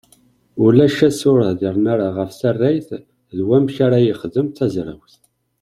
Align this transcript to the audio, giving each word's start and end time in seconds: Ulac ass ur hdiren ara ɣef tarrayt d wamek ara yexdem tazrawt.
Ulac 0.65 0.97
ass 1.07 1.19
ur 1.31 1.39
hdiren 1.49 1.85
ara 1.93 2.07
ɣef 2.17 2.31
tarrayt 2.41 2.89
d 3.35 3.39
wamek 3.47 3.75
ara 3.85 4.05
yexdem 4.05 4.47
tazrawt. 4.49 5.15